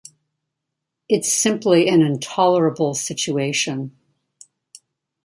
It's 1.07 1.31
simply 1.31 1.87
an 1.87 2.01
intolerable 2.01 2.95
situation. 2.95 3.95